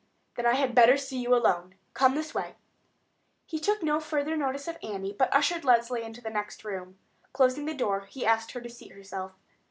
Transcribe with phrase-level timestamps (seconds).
[0.35, 1.75] "Then I had better see you alone.
[1.93, 2.55] Come this way."
[3.45, 6.97] He took no further notice of Annie, but ushered Leslie into the next room.
[7.33, 9.33] Closing the door, he asked her to seat herself.